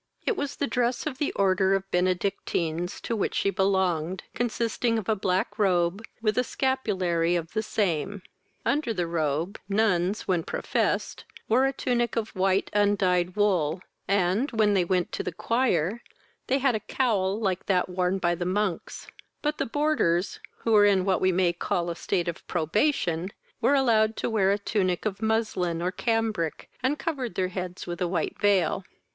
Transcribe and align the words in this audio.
It 0.25 0.35
was 0.35 0.55
the 0.55 0.65
dress 0.65 1.05
of 1.05 1.19
the 1.19 1.31
order 1.33 1.75
of 1.75 1.91
Benedictines, 1.91 2.99
to 3.01 3.15
which 3.15 3.35
she 3.35 3.51
belonged, 3.51 4.23
consisting 4.33 4.97
of 4.97 5.07
a 5.07 5.15
black 5.15 5.59
robe, 5.59 6.03
with 6.23 6.39
a 6.39 6.43
scapulary 6.43 7.35
of 7.35 7.53
the 7.53 7.61
same. 7.61 8.23
Under 8.65 8.95
the 8.95 9.05
robe, 9.05 9.59
nuns, 9.69 10.27
when 10.27 10.41
professed, 10.41 11.25
wore 11.47 11.67
a 11.67 11.71
tunic 11.71 12.15
of 12.15 12.29
white 12.35 12.71
undyed 12.73 13.35
wool, 13.35 13.79
and, 14.07 14.49
when 14.53 14.73
they 14.73 14.83
went 14.83 15.11
to 15.11 15.21
the 15.21 15.31
choir, 15.31 16.01
they 16.47 16.57
had 16.57 16.73
a 16.73 16.79
cowl 16.79 17.39
like 17.39 17.67
that 17.67 17.87
worn 17.87 18.17
by 18.17 18.33
the 18.33 18.43
monks; 18.43 19.05
but 19.43 19.59
the 19.59 19.67
boarders, 19.67 20.39
who 20.61 20.71
were 20.71 20.83
in 20.85 21.05
what 21.05 21.21
we 21.21 21.31
may 21.31 21.53
call 21.53 21.91
a 21.91 21.95
state 21.95 22.27
of 22.27 22.47
probation, 22.47 23.29
were 23.61 23.75
allowed 23.75 24.15
to 24.17 24.31
wear 24.31 24.51
a 24.51 24.57
tunic 24.57 25.05
of 25.05 25.21
muslin 25.21 25.79
or 25.79 25.91
cambrick, 25.91 26.71
and 26.81 26.97
covered 26.97 27.35
their 27.35 27.49
heads 27.49 27.85
with 27.85 28.01
a 28.01 28.07
white 28.07 28.39
veil. 28.41 28.83